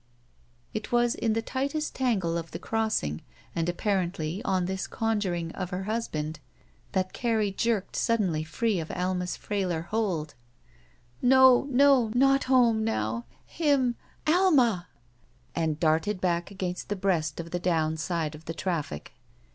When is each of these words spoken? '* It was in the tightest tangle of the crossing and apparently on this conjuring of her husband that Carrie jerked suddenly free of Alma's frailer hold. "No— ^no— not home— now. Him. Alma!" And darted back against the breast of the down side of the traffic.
'* 0.39 0.73
It 0.73 0.91
was 0.91 1.13
in 1.13 1.33
the 1.33 1.43
tightest 1.43 1.93
tangle 1.93 2.35
of 2.35 2.49
the 2.49 2.57
crossing 2.57 3.21
and 3.55 3.69
apparently 3.69 4.41
on 4.43 4.65
this 4.65 4.87
conjuring 4.87 5.51
of 5.51 5.69
her 5.69 5.83
husband 5.83 6.39
that 6.93 7.13
Carrie 7.13 7.51
jerked 7.51 7.95
suddenly 7.95 8.43
free 8.43 8.79
of 8.79 8.89
Alma's 8.89 9.37
frailer 9.37 9.83
hold. 9.83 10.33
"No— 11.21 11.65
^no— 11.71 12.15
not 12.15 12.45
home— 12.45 12.83
now. 12.83 13.25
Him. 13.45 13.95
Alma!" 14.25 14.87
And 15.53 15.79
darted 15.79 16.19
back 16.19 16.49
against 16.49 16.89
the 16.89 16.95
breast 16.95 17.39
of 17.39 17.51
the 17.51 17.59
down 17.59 17.95
side 17.95 18.33
of 18.33 18.45
the 18.45 18.55
traffic. 18.55 19.13